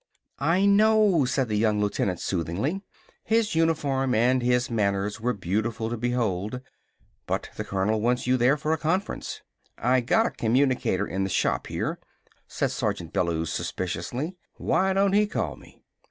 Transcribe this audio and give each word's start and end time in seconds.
"I 0.39 0.65
know," 0.65 1.25
said 1.25 1.47
the 1.47 1.59
young 1.59 1.79
lieutenant 1.79 2.19
soothingly. 2.19 2.81
His 3.23 3.53
uniform 3.53 4.15
and 4.15 4.41
his 4.41 4.67
manners 4.67 5.21
were 5.21 5.31
beautiful 5.31 5.91
to 5.91 5.95
behold. 5.97 6.59
"But 7.27 7.51
the 7.55 7.63
Colonel 7.63 8.01
wants 8.01 8.25
you 8.25 8.35
there 8.35 8.57
for 8.57 8.73
a 8.73 8.79
conference." 8.79 9.43
"I 9.77 10.01
got 10.01 10.25
a 10.25 10.31
communicator 10.31 11.05
in 11.05 11.23
the 11.23 11.29
shop 11.29 11.67
here," 11.67 11.99
said 12.47 12.71
Sergeant 12.71 13.13
Bellews 13.13 13.53
suspiciously. 13.53 14.35
"Why 14.55 14.91
don't 14.93 15.13
he 15.13 15.27
call 15.27 15.55
me?" 15.55 15.83